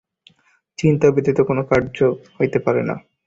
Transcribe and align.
চিন্তা 0.79 1.07
ব্যতীত 1.11 1.37
কোন 1.41 1.57
কার্য 1.69 1.97
হইতে 2.37 2.57
পারে 2.59 2.81
না। 2.83 2.95